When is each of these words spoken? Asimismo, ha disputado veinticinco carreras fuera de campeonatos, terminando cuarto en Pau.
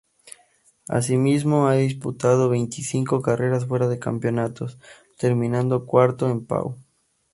Asimismo, 0.87 1.67
ha 1.67 1.73
disputado 1.75 2.49
veinticinco 2.49 3.21
carreras 3.21 3.67
fuera 3.67 3.87
de 3.87 3.99
campeonatos, 3.99 4.79
terminando 5.19 5.85
cuarto 5.85 6.27
en 6.31 6.43
Pau. 6.43 6.75